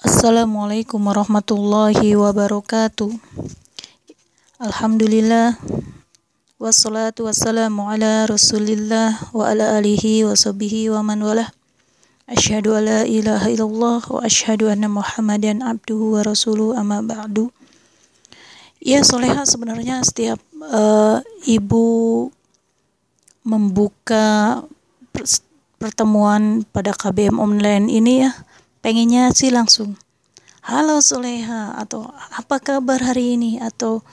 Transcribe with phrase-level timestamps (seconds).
[0.00, 3.12] Assalamualaikum warahmatullahi wabarakatuh.
[4.56, 5.60] Alhamdulillah
[6.56, 11.52] wassalatu wassalamu ala rasulillah wa ala alihi wa sahbihi wa man wala.
[12.24, 17.52] Asyhadu an la ilaha illallah wa asyhadu anna Muhammadan abduhu wa rasuluhu amma ba'du.
[18.80, 22.32] Ya soleha sebenarnya setiap uh, ibu
[23.44, 24.64] membuka
[25.76, 28.32] pertemuan pada KBM online ini ya
[28.80, 29.96] pengennya sih langsung
[30.60, 32.04] halo Soleha atau
[32.36, 33.56] apa kabar hari ini?
[33.60, 34.04] Atau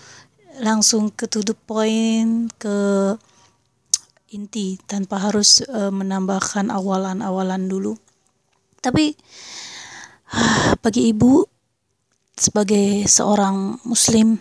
[0.64, 2.78] langsung ke to the point ke
[4.32, 8.00] inti tanpa harus uh, menambahkan awalan-awalan dulu.
[8.80, 9.16] Tapi
[10.32, 11.44] uh, bagi ibu
[12.38, 14.38] sebagai seorang muslim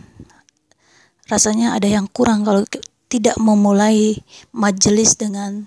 [1.27, 2.63] rasanya ada yang kurang kalau
[3.09, 4.21] tidak memulai
[4.53, 5.67] majelis dengan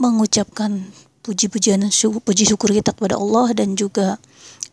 [0.00, 0.88] mengucapkan
[1.24, 1.80] puji-pujian
[2.20, 4.20] puji syukur kita kepada Allah dan juga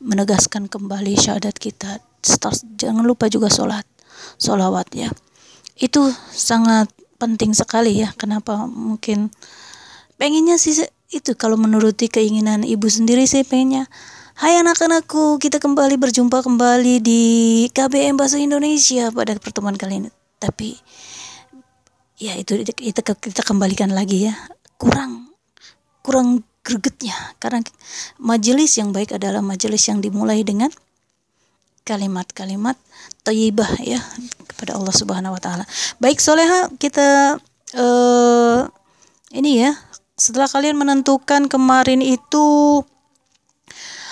[0.04, 2.04] menegaskan kembali syahadat kita.
[2.76, 3.88] Jangan lupa juga sholat,
[4.36, 5.10] sholawat ya.
[5.80, 8.12] Itu sangat penting sekali ya.
[8.20, 9.32] Kenapa mungkin
[10.20, 10.76] pengennya sih
[11.16, 13.88] itu kalau menuruti keinginan ibu sendiri sih pengennya
[14.42, 17.22] Hai anak-anakku, kita kembali berjumpa kembali di
[17.70, 20.10] KBM Bahasa Indonesia pada pertemuan kali ini.
[20.42, 20.74] Tapi
[22.18, 24.34] ya itu kita kembalikan lagi ya.
[24.82, 25.31] Kurang
[26.02, 27.66] kurang gregetnya karena
[28.22, 30.70] majelis yang baik adalah majelis yang dimulai dengan
[31.82, 32.78] kalimat-kalimat
[33.26, 33.98] thayyibah ya
[34.46, 35.66] kepada Allah Subhanahu wa taala.
[35.98, 37.42] Baik soleha kita
[37.74, 38.62] uh,
[39.34, 39.74] ini ya
[40.14, 42.46] setelah kalian menentukan kemarin itu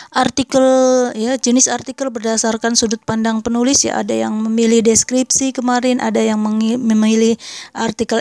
[0.10, 0.66] artikel
[1.14, 6.42] ya jenis artikel berdasarkan sudut pandang penulis ya ada yang memilih deskripsi kemarin ada yang
[6.42, 7.38] memilih
[7.78, 8.18] artikel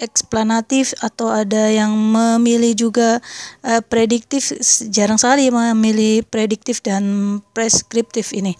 [0.00, 3.20] eksplanatif atau ada yang memilih juga
[3.64, 4.52] uh, prediktif
[4.88, 8.56] jarang sekali memilih prediktif dan preskriptif ini.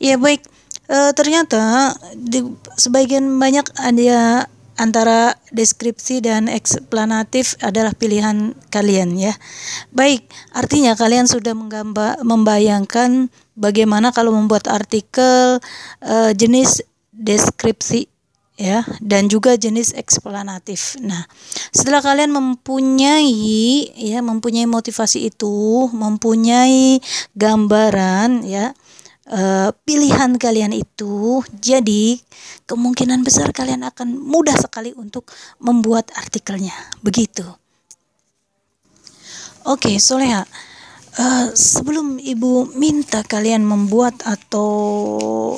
[0.00, 0.44] Ya baik.
[0.90, 2.42] Uh, ternyata di
[2.74, 9.36] sebagian banyak ada antara deskripsi dan eksplanatif adalah pilihan kalian ya.
[9.92, 10.24] Baik,
[10.56, 15.60] artinya kalian sudah menggambar membayangkan bagaimana kalau membuat artikel
[16.00, 16.80] uh, jenis
[17.12, 18.08] deskripsi
[18.60, 20.96] ya dan juga jenis eksplanatif.
[21.00, 21.24] Nah,
[21.72, 27.00] setelah kalian mempunyai ya mempunyai motivasi itu, mempunyai
[27.36, 28.76] gambaran ya
[29.30, 32.18] uh, pilihan kalian itu, jadi
[32.66, 35.30] kemungkinan besar kalian akan mudah sekali untuk
[35.62, 36.74] membuat artikelnya.
[37.00, 37.46] Begitu.
[39.64, 40.42] Oke, okay, Soleha.
[41.10, 44.70] Uh, sebelum ibu minta kalian membuat atau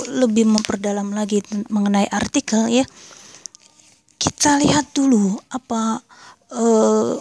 [0.09, 2.89] lebih memperdalam lagi mengenai artikel ya,
[4.17, 6.01] kita lihat dulu apa
[6.57, 7.21] uh,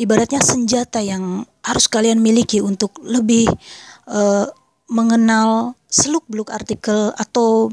[0.00, 3.46] ibaratnya senjata yang harus kalian miliki untuk lebih
[4.92, 7.72] mengenal seluk-beluk artikel atau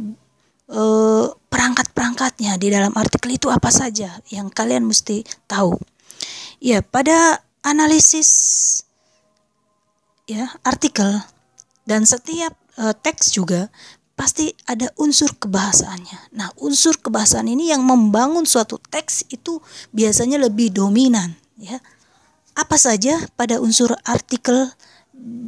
[0.71, 5.75] uh, perangkat-perangkatnya di dalam artikel itu apa saja yang kalian mesti tahu.
[6.59, 8.31] Ya, pada analisis
[10.29, 11.19] ya artikel
[11.89, 13.67] dan setiap uh, teks juga
[14.19, 16.35] pasti ada unsur kebahasaannya.
[16.35, 19.63] Nah, unsur kebahasaan ini yang membangun suatu teks itu
[19.95, 21.79] biasanya lebih dominan, ya.
[22.51, 24.75] Apa saja pada unsur artikel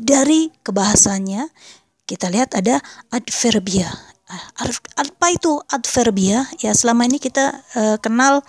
[0.01, 1.47] dari kebahasannya
[2.03, 3.87] kita lihat ada adverbia.
[4.95, 6.47] Apa itu adverbia?
[6.59, 8.43] Ya selama ini kita uh, kenal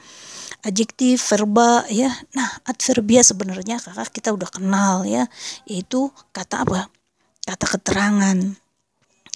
[0.63, 2.11] adjektif, verba ya.
[2.35, 5.27] Nah, adverbia sebenarnya kakak kita udah kenal ya,
[5.67, 6.91] yaitu kata apa?
[7.43, 8.39] Kata keterangan.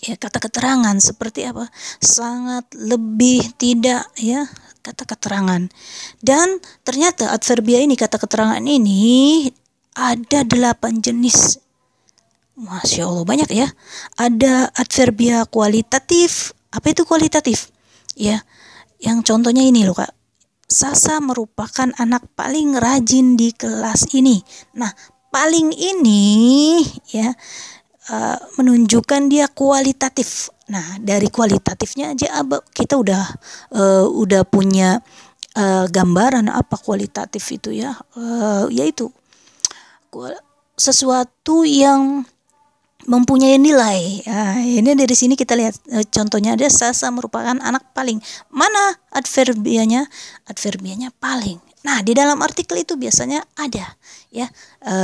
[0.05, 1.67] Ya, kata keterangan seperti apa?
[1.99, 4.47] Sangat lebih tidak ya,
[4.87, 5.67] kata keterangan.
[6.23, 9.51] Dan ternyata adverbia ini kata keterangan ini
[9.97, 11.59] ada delapan jenis
[12.57, 13.69] Masya Allah banyak ya.
[14.17, 16.57] Ada adverbia kualitatif.
[16.73, 17.69] Apa itu kualitatif?
[18.17, 18.41] Ya,
[18.97, 20.13] yang contohnya ini loh kak.
[20.67, 24.41] Sasa merupakan anak paling rajin di kelas ini.
[24.73, 24.89] Nah,
[25.29, 26.81] paling ini
[27.13, 27.29] ya
[28.09, 30.49] uh, menunjukkan dia kualitatif.
[30.73, 32.41] Nah, dari kualitatifnya aja
[32.73, 33.25] kita udah
[33.77, 35.05] uh, udah punya
[35.55, 37.95] uh, gambaran apa kualitatif itu ya.
[38.17, 39.13] Uh, yaitu
[40.81, 42.25] sesuatu yang
[43.07, 44.27] mempunyai nilai.
[44.27, 48.19] Nah, ini dari sini kita lihat e, contohnya ada Sasa merupakan anak paling.
[48.51, 50.05] Mana adverbianya?
[50.51, 51.63] Adverbianya paling.
[51.87, 53.95] Nah, di dalam artikel itu biasanya ada
[54.29, 54.51] ya
[54.83, 54.95] e,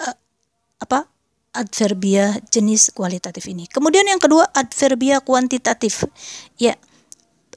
[0.00, 0.06] e,
[0.84, 1.08] apa?
[1.56, 3.64] adverbia jenis kualitatif ini.
[3.64, 6.04] Kemudian yang kedua adverbia kuantitatif.
[6.60, 6.76] Ya.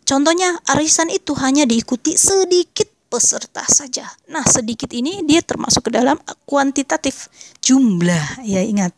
[0.08, 4.06] Contohnya arisan itu hanya diikuti sedikit peserta saja.
[4.30, 6.16] Nah, sedikit ini dia termasuk ke dalam
[6.46, 7.28] kuantitatif
[7.60, 8.46] jumlah.
[8.46, 8.94] Ya, ingat.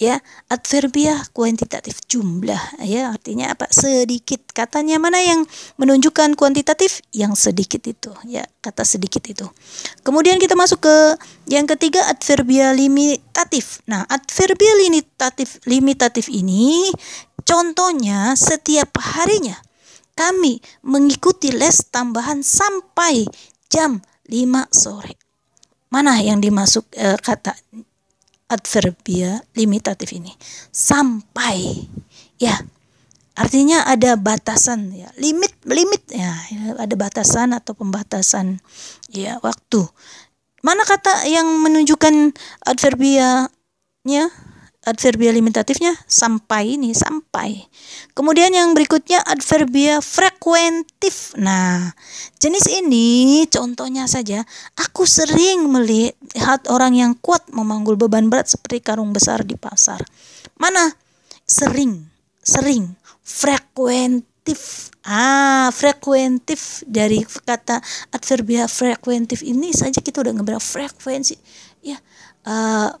[0.00, 2.80] Ya, adverbia kuantitatif jumlah.
[2.80, 3.68] Ya, artinya apa?
[3.68, 4.40] Sedikit.
[4.56, 5.44] Katanya mana yang
[5.76, 7.04] menunjukkan kuantitatif?
[7.12, 8.10] Yang sedikit itu.
[8.24, 9.44] Ya, kata sedikit itu.
[10.00, 10.96] Kemudian kita masuk ke
[11.52, 13.84] yang ketiga adverbia limitatif.
[13.84, 16.88] Nah, adverbia limitatif limitatif ini
[17.44, 19.60] contohnya setiap harinya
[20.20, 23.24] kami mengikuti les tambahan sampai
[23.70, 25.14] jam 5 sore.
[25.90, 27.54] Mana yang dimasuk e, kata
[28.50, 30.34] adverbia limitatif ini?
[30.74, 31.86] Sampai.
[32.38, 32.58] Ya.
[33.38, 36.28] Artinya ada batasan ya, limit limit ya,
[36.76, 38.60] ada batasan atau pembatasan
[39.08, 39.86] ya waktu.
[40.60, 42.36] Mana kata yang menunjukkan
[42.68, 44.28] adverbianya?
[44.80, 47.68] Adverbia limitatifnya sampai ini sampai.
[48.16, 51.36] Kemudian yang berikutnya adverbia frekuentif.
[51.36, 51.92] Nah,
[52.40, 54.40] jenis ini contohnya saja
[54.80, 60.00] aku sering melihat orang yang kuat memanggul beban berat seperti karung besar di pasar.
[60.56, 60.96] Mana?
[61.44, 62.08] Sering,
[62.40, 64.88] sering, frekuentif.
[65.00, 67.80] Ah, frekuentif dari kata
[68.12, 71.36] adverbia frekuentif ini saja kita udah ngebilang frekuensi.
[71.80, 71.96] Ya,
[72.44, 72.92] uh,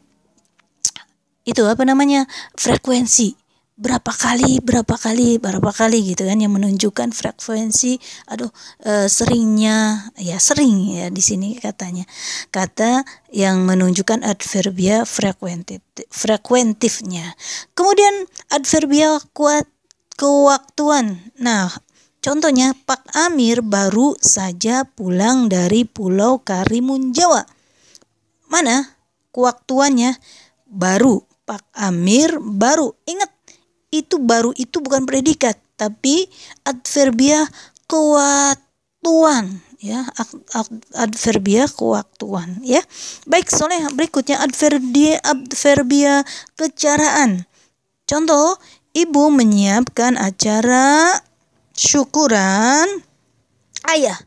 [1.50, 2.30] itu apa namanya?
[2.54, 3.34] Frekuensi.
[3.80, 7.96] Berapa kali berapa kali berapa kali gitu kan yang menunjukkan frekuensi.
[8.28, 8.52] Aduh
[8.84, 12.04] e, seringnya ya sering ya di sini katanya.
[12.52, 15.80] Kata yang menunjukkan adverbia frekuentif
[16.12, 17.32] frekuentifnya.
[17.72, 19.64] Kemudian adverbia kuat
[20.20, 21.32] kewaktuan.
[21.40, 21.72] Nah
[22.20, 27.48] contohnya Pak Amir baru saja pulang dari Pulau Karimun Jawa.
[28.52, 28.92] Mana
[29.32, 30.20] kewaktuannya?
[30.68, 32.94] Baru Pak Amir baru.
[33.10, 33.26] Ingat,
[33.90, 36.30] itu baru itu bukan predikat, tapi
[36.62, 37.42] adverbia
[37.90, 40.06] kewaktuan ya.
[40.94, 42.78] Adverbia kewaktuan ya.
[43.26, 46.22] Baik soleh berikutnya adverbia adverbia
[46.54, 47.42] kecaraan.
[48.06, 48.54] Contoh
[48.94, 51.18] ibu menyiapkan acara
[51.74, 53.02] syukuran
[53.90, 54.22] ayah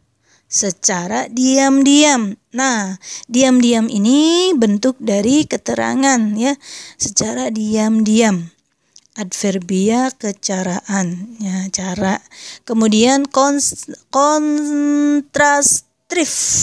[0.53, 2.37] secara diam-diam.
[2.53, 6.53] Nah, diam-diam ini bentuk dari keterangan ya,
[7.01, 8.53] secara diam-diam.
[9.17, 12.21] Adverbia kecaraan ya, cara.
[12.65, 13.25] Kemudian
[14.13, 15.89] kontrastif.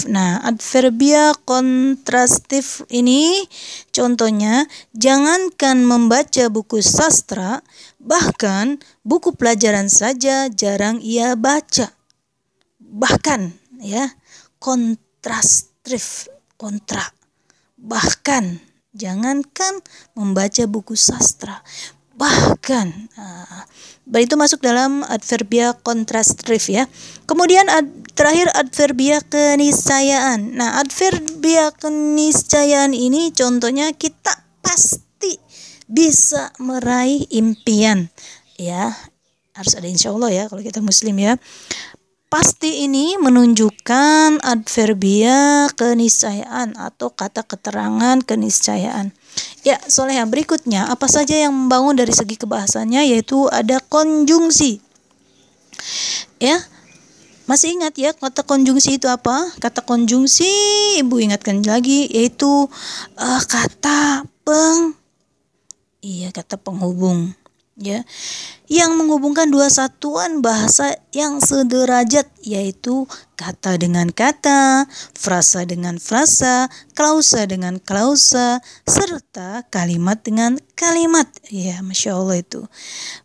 [0.07, 3.47] Nah, adverbia kontrastif ini
[3.91, 7.63] contohnya jangankan membaca buku sastra,
[7.99, 11.95] bahkan buku pelajaran saja jarang ia baca.
[12.79, 14.07] Bahkan ya
[14.63, 17.03] kontrastif kontra.
[17.81, 18.61] Bahkan
[18.93, 19.81] jangankan
[20.15, 21.65] membaca buku sastra
[22.21, 23.65] bahkan uh,
[24.21, 26.85] itu masuk dalam adverbia kontrastif ya.
[27.25, 30.61] Kemudian ad, terakhir adverbia keniscayaan.
[30.61, 35.41] Nah adverbia keniscayaan ini contohnya kita pasti
[35.89, 38.13] bisa meraih impian.
[38.61, 38.93] Ya
[39.57, 41.41] harus ada insya Allah ya kalau kita muslim ya
[42.31, 49.11] Pasti ini menunjukkan adverbia keniscayaan atau kata keterangan keniscayaan.
[49.67, 54.79] Ya, soalnya berikutnya apa saja yang membangun dari segi kebahasannya yaitu ada konjungsi.
[56.39, 56.63] Ya,
[57.51, 59.51] masih ingat ya kata konjungsi itu apa?
[59.59, 60.47] Kata konjungsi
[61.03, 62.71] Ibu ingatkan lagi yaitu
[63.19, 64.95] uh, kata peng
[65.99, 67.40] Iya, kata penghubung
[67.81, 68.05] ya
[68.71, 73.03] yang menghubungkan dua satuan bahasa yang sederajat yaitu
[73.35, 81.27] kata dengan kata, frasa dengan frasa, klausa dengan klausa, serta kalimat dengan kalimat.
[81.51, 82.63] Ya, masya Allah itu.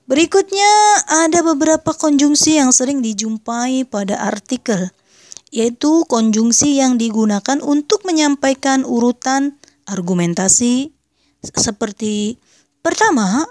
[0.10, 0.72] Berikutnya
[1.06, 4.90] ada beberapa konjungsi yang sering dijumpai pada artikel,
[5.54, 10.90] yaitu konjungsi yang digunakan untuk menyampaikan urutan argumentasi
[11.54, 12.42] seperti
[12.82, 13.46] pertama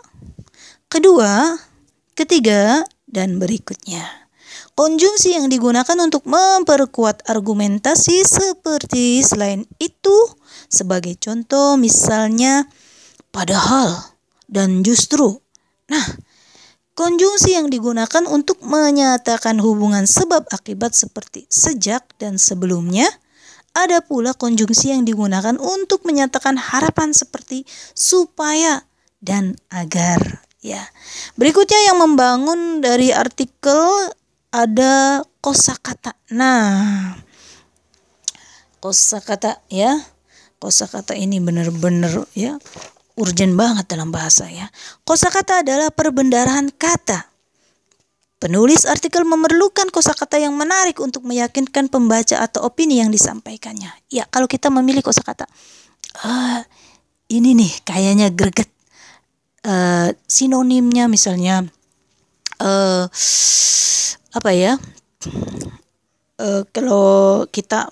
[0.95, 1.59] kedua,
[2.15, 4.07] ketiga, dan berikutnya.
[4.79, 10.15] Konjungsi yang digunakan untuk memperkuat argumentasi seperti selain itu
[10.71, 12.71] sebagai contoh misalnya
[13.35, 14.15] padahal
[14.47, 15.43] dan justru.
[15.91, 16.07] Nah,
[16.95, 23.11] konjungsi yang digunakan untuk menyatakan hubungan sebab akibat seperti sejak dan sebelumnya
[23.75, 27.67] ada pula konjungsi yang digunakan untuk menyatakan harapan seperti
[27.99, 28.87] supaya
[29.19, 30.81] dan agar ya.
[31.37, 34.09] Berikutnya yang membangun dari artikel
[34.49, 36.17] ada kosakata.
[36.33, 37.13] Nah,
[38.81, 40.01] kosakata ya.
[40.57, 42.57] Kosakata ini benar-benar ya
[43.21, 44.71] urgent banget dalam bahasa ya.
[45.07, 47.31] Kosakata adalah perbendaharaan kata.
[48.43, 53.89] Penulis artikel memerlukan kosakata yang menarik untuk meyakinkan pembaca atau opini yang disampaikannya.
[54.13, 55.49] Ya, kalau kita memilih kosakata,
[56.21, 56.61] uh,
[57.33, 58.74] ini nih kayaknya greget.
[59.65, 61.65] Uh, sinonimnya misalnya
[62.61, 63.09] uh,
[64.37, 64.77] apa ya?
[66.37, 67.89] Uh, kalau kita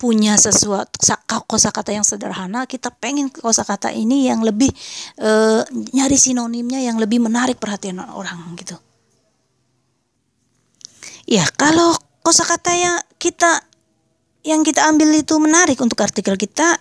[0.00, 0.96] punya sesuatu
[1.44, 4.72] kosakata yang sederhana, kita pengen kosakata ini yang lebih
[5.20, 5.60] uh,
[5.92, 8.80] nyari sinonimnya yang lebih menarik perhatian orang gitu.
[11.24, 13.64] Ya, kalau kosakata yang kita
[14.44, 16.76] yang kita ambil itu menarik untuk artikel kita,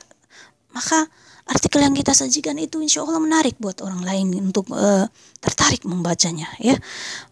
[0.76, 1.08] maka
[1.48, 5.08] artikel yang kita sajikan itu insya Allah menarik buat orang lain untuk uh,
[5.44, 6.48] tertarik membacanya.
[6.60, 6.80] Ya,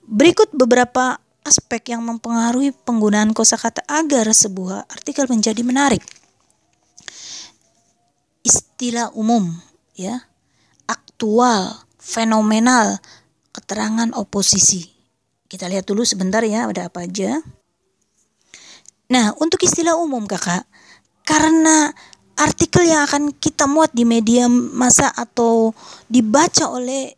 [0.03, 6.03] berikut beberapa aspek yang mempengaruhi penggunaan kosakata agar sebuah artikel menjadi menarik.
[8.41, 9.53] Istilah umum,
[9.98, 10.25] ya,
[10.89, 12.98] aktual, fenomenal,
[13.53, 14.91] keterangan oposisi
[15.51, 17.44] kita lihat dulu sebentar ya, ada apa aja.
[19.12, 20.63] Nah, untuk istilah umum kakak,
[21.27, 21.91] karena
[22.38, 25.75] artikel yang akan kita muat di media masa atau
[26.07, 27.13] dibaca oleh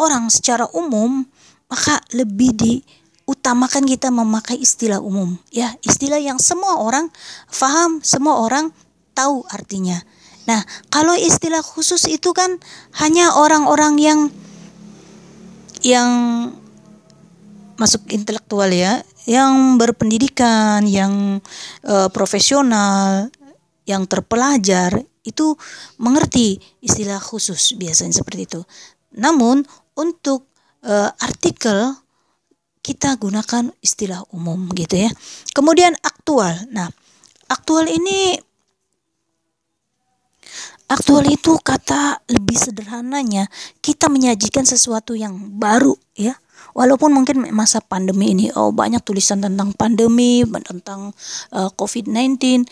[0.00, 1.24] orang secara umum,
[1.68, 5.36] maka lebih diutamakan kita memakai istilah umum.
[5.52, 7.08] Ya, istilah yang semua orang
[7.52, 8.72] paham, semua orang
[9.12, 10.00] tahu artinya.
[10.48, 12.58] Nah, kalau istilah khusus itu kan
[12.98, 14.20] hanya orang-orang yang
[15.80, 16.10] yang
[17.80, 21.40] masuk intelektual ya yang berpendidikan yang
[21.88, 23.32] uh, profesional
[23.90, 25.58] yang terpelajar itu
[25.98, 28.60] mengerti istilah khusus biasanya seperti itu.
[29.18, 29.66] Namun
[29.98, 30.46] untuk
[30.86, 31.98] uh, artikel
[32.80, 35.10] kita gunakan istilah umum gitu ya.
[35.52, 36.56] Kemudian aktual.
[36.72, 36.88] Nah
[37.50, 38.40] aktual ini
[40.90, 43.46] aktual itu kata lebih sederhananya
[43.84, 46.38] kita menyajikan sesuatu yang baru ya.
[46.70, 51.10] Walaupun mungkin masa pandemi ini oh banyak tulisan tentang pandemi tentang
[51.50, 52.62] uh, eh, COVID-19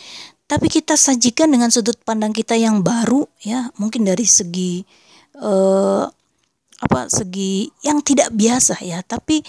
[0.49, 3.69] tapi kita sajikan dengan sudut pandang kita yang baru ya.
[3.77, 4.81] Mungkin dari segi
[5.45, 6.09] uh,
[6.79, 9.05] apa segi yang tidak biasa ya.
[9.05, 9.45] Tapi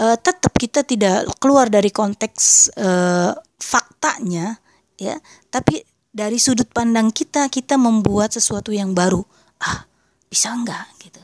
[0.00, 4.56] uh, tetap kita tidak keluar dari konteks uh, faktanya
[4.96, 5.20] ya.
[5.52, 9.20] Tapi dari sudut pandang kita kita membuat sesuatu yang baru.
[9.60, 9.84] Ah
[10.32, 11.20] bisa enggak gitu.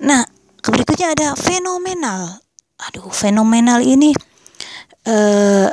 [0.00, 0.24] Nah
[0.64, 2.40] berikutnya ada fenomenal.
[2.88, 4.12] Aduh, fenomenal ini
[5.08, 5.72] eh,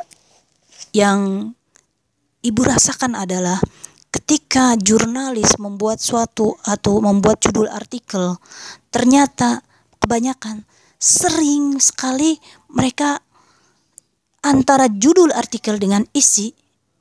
[0.96, 1.52] yang
[2.44, 3.58] ibu rasakan adalah
[4.14, 8.38] ketika jurnalis membuat suatu atau membuat judul artikel,
[8.94, 9.66] ternyata
[9.98, 10.68] kebanyakan
[11.02, 12.38] sering sekali
[12.70, 13.18] mereka
[14.44, 16.54] antara judul artikel dengan isi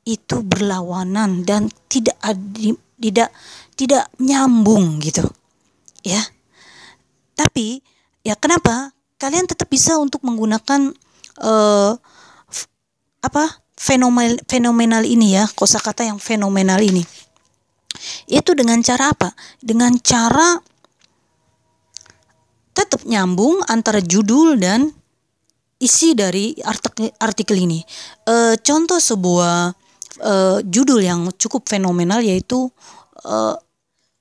[0.02, 2.16] itu berlawanan dan tidak
[2.98, 3.30] tidak
[3.74, 5.26] tidak nyambung gitu.
[6.06, 6.22] Ya.
[7.34, 7.82] Tapi
[8.22, 8.94] ya kenapa?
[9.18, 10.90] Kalian tetap bisa untuk menggunakan
[11.38, 11.94] uh,
[13.22, 13.44] apa
[13.82, 17.02] fenomenal fenomenal ini ya kosakata yang fenomenal ini.
[18.30, 19.34] Itu dengan cara apa?
[19.58, 20.62] Dengan cara
[22.72, 24.88] tetap nyambung antara judul dan
[25.82, 27.82] isi dari artikel, artikel ini.
[28.24, 29.74] E, contoh sebuah
[30.22, 32.70] e, judul yang cukup fenomenal yaitu
[33.18, 33.34] e,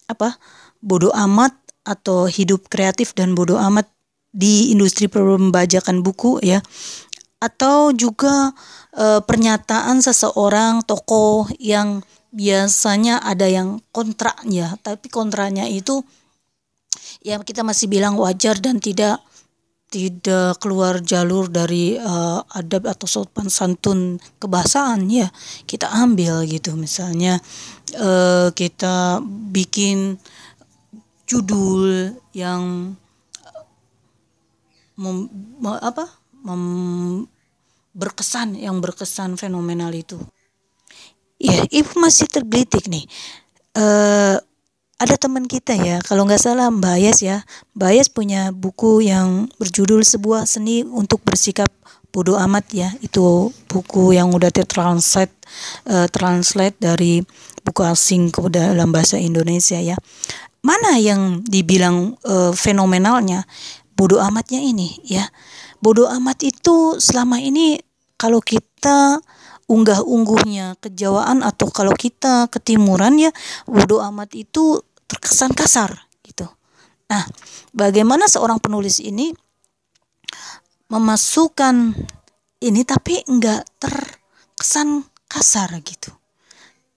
[0.10, 0.42] apa?
[0.82, 1.54] Bodoh amat
[1.86, 3.86] atau hidup kreatif dan bodoh amat
[4.34, 6.64] di industri pembajakan buku ya
[7.42, 8.54] atau juga
[8.94, 14.80] e, pernyataan seseorang tokoh yang biasanya ada yang kontraknya.
[14.86, 16.06] Tapi kontraknya itu
[17.26, 19.20] ya kita masih bilang wajar dan tidak
[19.92, 25.28] tidak keluar jalur dari uh, adab atau sopan santun kebahasaan ya.
[25.68, 26.80] Kita ambil gitu.
[26.80, 27.44] Misalnya
[28.00, 29.20] uh, kita
[29.52, 30.16] bikin
[31.28, 32.96] judul yang
[34.96, 35.28] mem,
[35.84, 37.26] apa mem,
[37.94, 40.18] berkesan yang berkesan fenomenal itu.
[41.42, 43.06] Ya ibu masih tergelitik nih.
[43.74, 44.38] Uh,
[45.02, 47.42] ada teman kita ya kalau nggak salah Mbak Ayas ya.
[47.74, 51.74] Mbak Ayas punya buku yang berjudul sebuah seni untuk bersikap
[52.14, 52.90] bodoh amat ya.
[53.02, 55.34] Itu buku yang udah tertranslate
[55.90, 57.26] uh, translate dari
[57.66, 59.98] buku asing ke dalam bahasa Indonesia ya.
[60.62, 63.50] Mana yang dibilang e, fenomenalnya?
[63.98, 65.26] Bodoh amatnya ini ya
[65.82, 67.82] bodoh amat itu selama ini
[68.16, 69.18] kalau kita
[69.66, 73.32] unggah-ungguhnya kejawaan atau kalau kita ketimuran ya
[73.66, 76.46] bodoh amat itu terkesan kasar gitu.
[77.10, 77.26] Nah
[77.74, 79.34] bagaimana seorang penulis ini
[80.92, 81.98] memasukkan
[82.62, 86.14] ini tapi enggak terkesan kasar gitu?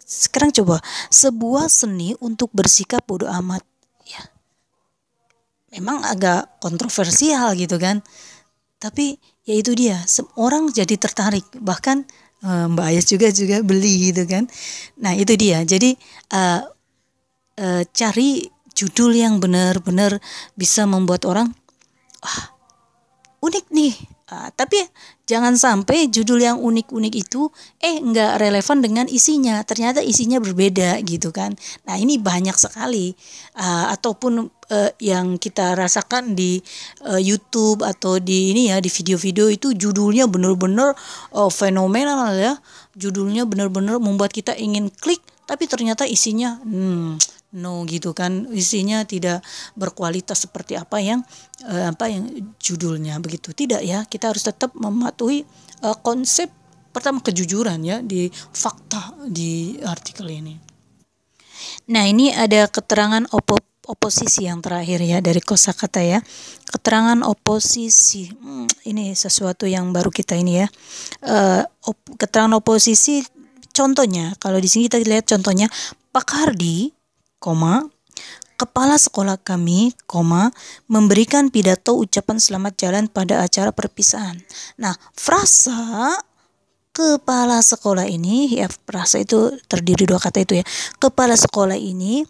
[0.05, 3.65] Sekarang coba sebuah seni untuk bersikap bodoh amat
[4.05, 4.21] ya.
[5.73, 8.05] Memang agak kontroversial gitu kan
[8.79, 10.01] tapi ya itu dia
[10.39, 11.45] orang jadi tertarik.
[11.59, 11.97] Bahkan
[12.45, 14.45] uh, Mbak Ayas juga juga beli gitu kan.
[15.01, 15.65] Nah itu dia.
[15.65, 15.97] Jadi
[16.33, 16.63] uh,
[17.61, 20.19] uh, cari judul yang benar-benar
[20.59, 21.55] bisa membuat orang
[22.19, 22.55] wah
[23.45, 24.81] unik nih Uh, tapi
[25.29, 29.61] jangan sampai judul yang unik-unik itu eh nggak relevan dengan isinya.
[29.61, 31.53] Ternyata isinya berbeda gitu kan.
[31.85, 33.13] Nah ini banyak sekali
[33.61, 36.57] uh, ataupun uh, yang kita rasakan di
[37.05, 40.97] uh, YouTube atau di ini ya di video-video itu judulnya benar-benar
[41.37, 42.57] uh, fenomenal ya.
[42.97, 47.21] Judulnya benar-benar membuat kita ingin klik tapi ternyata isinya hmm,
[47.55, 48.51] no gitu kan.
[48.51, 49.41] Isinya tidak
[49.79, 51.23] berkualitas seperti apa yang
[51.67, 53.55] uh, apa yang judulnya begitu.
[53.55, 55.47] Tidak ya kita harus tetap mematuhi
[55.87, 56.51] uh, konsep
[56.95, 60.55] pertama kejujuran ya di fakta di artikel ini.
[61.91, 66.19] Nah ini ada keterangan opo oposisi yang terakhir ya dari kosakata ya.
[66.65, 68.33] Keterangan oposisi.
[68.33, 70.67] Hmm, ini sesuatu yang baru kita ini ya.
[71.21, 73.21] Uh, op, keterangan oposisi
[73.75, 75.67] contohnya kalau di sini kita lihat contohnya
[76.15, 76.95] Pak Hardi
[77.45, 77.85] koma,
[78.55, 80.55] Kepala sekolah kami, koma,
[80.87, 84.39] memberikan pidato ucapan selamat jalan pada acara perpisahan.
[84.79, 86.15] Nah, frasa
[86.95, 90.65] kepala sekolah ini, ya frasa itu terdiri dua kata itu ya.
[91.03, 92.23] Kepala sekolah ini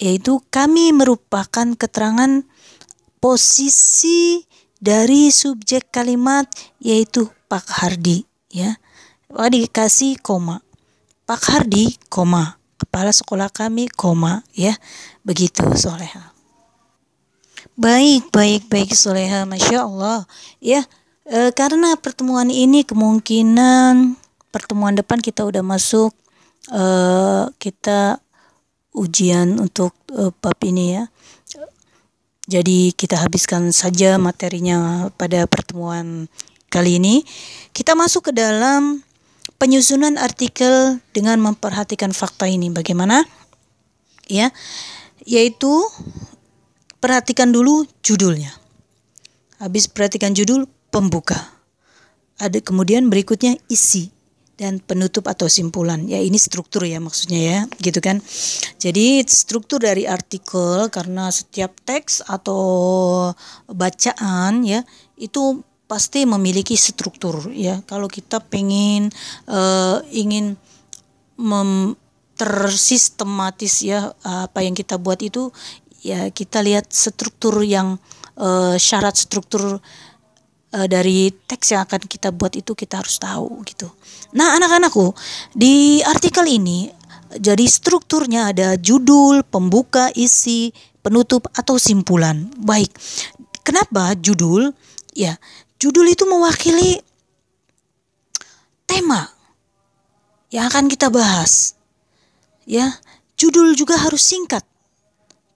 [0.00, 2.40] yaitu kami merupakan keterangan
[3.20, 4.48] posisi
[4.80, 6.48] dari subjek kalimat
[6.80, 8.80] yaitu Pak Hardi ya.
[9.28, 10.64] Pak dikasih koma.
[11.28, 14.72] Pak Hardi, koma kepala sekolah kami, koma, ya.
[15.20, 16.32] Begitu, Soleha.
[17.76, 19.44] Baik, baik, baik, Soleha.
[19.44, 20.24] Masya Allah.
[20.64, 20.88] Ya,
[21.28, 24.16] e, karena pertemuan ini kemungkinan
[24.48, 26.16] pertemuan depan kita udah masuk
[26.72, 26.84] e,
[27.60, 28.18] kita
[28.96, 31.04] ujian untuk e, bab ini ya.
[32.50, 36.26] Jadi kita habiskan saja materinya pada pertemuan
[36.66, 37.22] kali ini.
[37.70, 39.06] Kita masuk ke dalam
[39.60, 43.28] penyusunan artikel dengan memperhatikan fakta ini bagaimana?
[44.24, 44.48] Ya.
[45.28, 45.68] Yaitu
[47.04, 48.56] perhatikan dulu judulnya.
[49.60, 51.36] Habis perhatikan judul pembuka.
[52.40, 54.08] Ada kemudian berikutnya isi
[54.56, 56.08] dan penutup atau simpulan.
[56.08, 58.24] Ya ini struktur ya maksudnya ya, gitu kan.
[58.80, 62.64] Jadi struktur dari artikel karena setiap teks atau
[63.68, 64.80] bacaan ya
[65.20, 67.82] itu pasti memiliki struktur ya.
[67.82, 69.10] Kalau kita pengen
[69.50, 70.54] uh, ingin
[71.34, 71.98] mem
[72.38, 75.52] tersistematis ya apa yang kita buat itu
[76.00, 78.00] ya kita lihat struktur yang
[78.40, 83.92] uh, syarat struktur uh, dari teks yang akan kita buat itu kita harus tahu gitu.
[84.32, 85.12] Nah, anak-anakku,
[85.52, 86.88] di artikel ini
[87.36, 90.74] jadi strukturnya ada judul, pembuka, isi,
[91.04, 92.50] penutup atau simpulan.
[92.58, 92.90] Baik.
[93.62, 94.72] Kenapa judul?
[95.14, 95.36] Ya,
[95.80, 97.00] Judul itu mewakili
[98.84, 99.32] tema
[100.52, 101.72] yang akan kita bahas.
[102.68, 103.00] Ya,
[103.40, 104.60] judul juga harus singkat.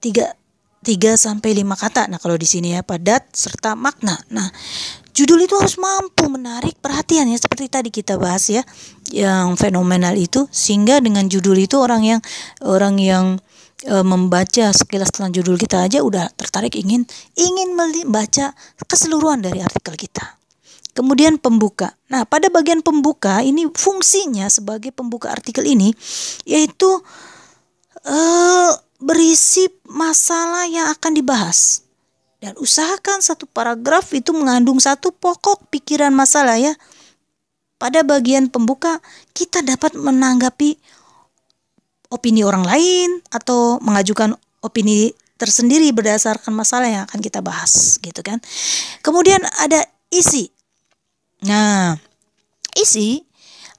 [0.01, 0.33] Tiga,
[0.81, 2.09] tiga sampai lima kata.
[2.09, 4.17] Nah, kalau di sini ya padat serta makna.
[4.33, 4.49] Nah,
[5.13, 8.67] judul itu harus mampu menarik perhatian ya seperti tadi kita bahas ya
[9.15, 12.21] yang fenomenal itu sehingga dengan judul itu orang yang
[12.67, 13.39] orang yang
[13.85, 17.05] e, membaca sekilas tentang judul kita aja udah tertarik ingin
[17.37, 18.57] ingin membaca
[18.89, 20.41] keseluruhan dari artikel kita.
[20.95, 21.91] Kemudian pembuka.
[22.07, 25.93] Nah, pada bagian pembuka ini fungsinya sebagai pembuka artikel ini
[26.49, 26.89] yaitu
[28.03, 28.19] e,
[29.05, 31.85] berisi masalah yang akan dibahas.
[32.41, 36.77] Dan usahakan satu paragraf itu mengandung satu pokok pikiran masalah ya.
[37.81, 39.01] Pada bagian pembuka
[39.35, 40.77] kita dapat menanggapi
[42.15, 48.39] opini orang lain atau mengajukan opini tersendiri berdasarkan masalah yang akan kita bahas gitu kan.
[49.03, 49.83] Kemudian ada
[50.15, 50.47] isi.
[51.43, 51.99] Nah,
[52.79, 53.27] isi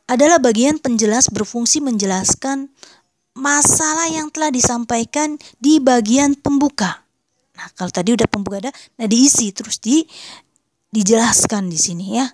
[0.06, 2.70] adalah bagian penjelas berfungsi menjelaskan
[3.34, 7.04] masalah yang telah disampaikan di bagian pembuka.
[7.56, 10.04] Nah, kalau tadi udah pembuka ada, nah diisi terus di
[10.92, 12.28] dijelaskan di sini ya.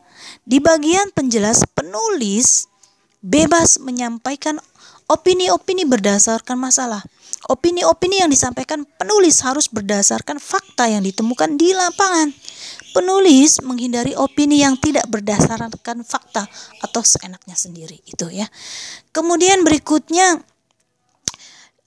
[0.46, 2.70] Di bagian penjelas penulis
[3.22, 4.58] bebas menyampaikan
[5.12, 7.04] opini-opini berdasarkan masalah.
[7.52, 12.32] Opini-opini yang disampaikan penulis harus berdasarkan fakta yang ditemukan di lapangan.
[12.92, 16.48] Penulis menghindari opini yang tidak berdasarkan fakta
[16.80, 18.46] atau seenaknya sendiri itu ya.
[19.10, 20.44] Kemudian berikutnya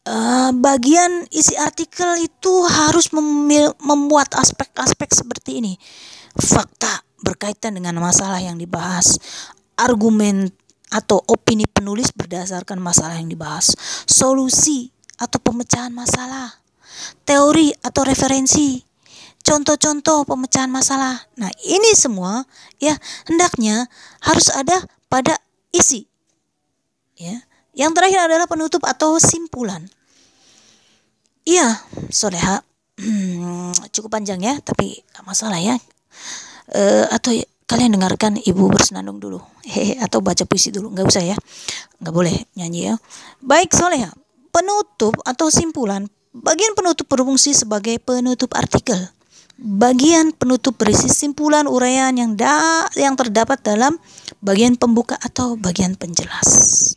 [0.09, 3.13] uh, bagian isi artikel itu harus
[3.81, 5.73] membuat aspek-aspek seperti ini.
[6.35, 9.17] Fakta berkaitan dengan masalah yang dibahas,
[9.79, 10.51] argumen
[10.95, 13.75] atau opini penulis berdasarkan masalah yang dibahas,
[14.07, 16.63] solusi atau pemecahan masalah,
[17.27, 18.79] teori atau referensi,
[19.43, 21.27] contoh-contoh pemecahan masalah.
[21.35, 22.47] Nah, ini semua
[22.79, 22.95] ya
[23.27, 23.91] hendaknya
[24.23, 25.35] harus ada pada
[25.75, 26.07] isi.
[27.19, 27.43] Ya.
[27.75, 29.91] Yang terakhir adalah penutup atau simpulan.
[31.43, 32.63] Iya, soleha.
[32.95, 35.77] Hmm, cukup panjang ya, tapi gak masalah ya.
[36.71, 41.37] E, atau kalian dengarkan ibu bersenandung dulu, hehe, atau baca puisi dulu, nggak usah ya,
[42.01, 42.95] nggak boleh nyanyi ya.
[43.41, 44.13] Baik soleha,
[44.53, 46.07] penutup atau simpulan.
[46.35, 48.99] Bagian penutup berfungsi sebagai penutup artikel.
[49.55, 53.95] Bagian penutup berisi simpulan uraian yang da yang terdapat dalam
[54.43, 56.91] bagian pembuka atau bagian penjelas.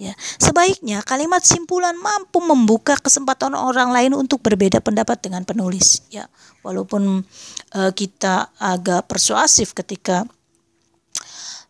[0.00, 6.00] Ya, sebaiknya kalimat simpulan mampu membuka kesempatan orang lain untuk berbeda pendapat dengan penulis.
[6.08, 6.32] Ya,
[6.64, 7.22] walaupun
[7.76, 10.24] uh, kita agak persuasif ketika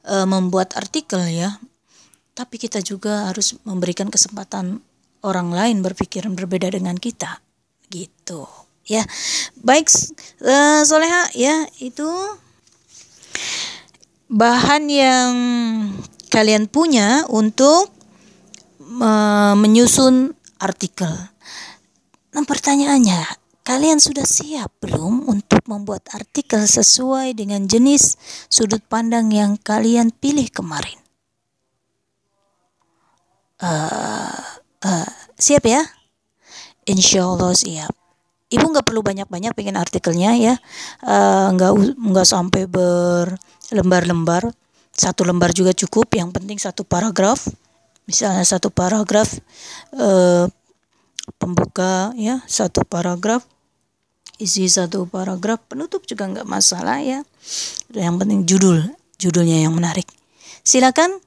[0.06, 1.58] uh, membuat artikel ya,
[2.32, 4.78] tapi kita juga harus memberikan kesempatan
[5.26, 7.42] orang lain berpikiran berbeda dengan kita.
[7.90, 8.46] Gitu.
[8.86, 9.02] Ya.
[9.60, 9.90] Baik
[10.46, 12.08] uh, Soleha ya, itu
[14.30, 15.32] bahan yang
[16.32, 18.01] kalian punya untuk
[19.56, 21.10] menyusun artikel.
[22.32, 23.20] Nah, pertanyaannya,
[23.62, 28.16] kalian sudah siap belum untuk membuat artikel sesuai dengan jenis
[28.48, 30.98] sudut pandang yang kalian pilih kemarin?
[33.62, 34.42] Uh,
[34.82, 35.84] uh, siap ya?
[36.88, 37.94] Insya Allah siap.
[38.52, 40.54] Ibu nggak perlu banyak-banyak bikin artikelnya ya,
[41.08, 44.52] uh, nggak nggak sampai berlembar-lembar.
[44.92, 46.12] Satu lembar juga cukup.
[46.12, 47.48] Yang penting satu paragraf
[48.08, 49.38] misalnya satu paragraf
[49.94, 50.46] eh,
[51.38, 53.46] pembuka ya satu paragraf
[54.42, 57.22] isi satu paragraf penutup juga nggak masalah ya.
[57.94, 58.78] Yang penting judul
[59.22, 60.10] judulnya yang menarik.
[60.66, 61.22] Silakan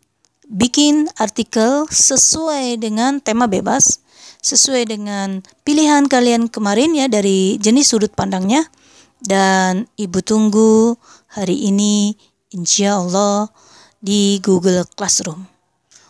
[0.52, 4.04] bikin artikel sesuai dengan tema bebas
[4.46, 8.68] sesuai dengan pilihan kalian kemarin ya dari jenis sudut pandangnya.
[9.26, 10.94] Dan ibu tunggu
[11.34, 12.14] hari ini
[12.54, 13.50] insya Allah
[13.98, 15.55] di Google Classroom.